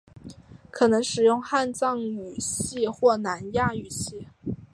[0.71, 4.25] 可能使用汉藏语系或南亚语系。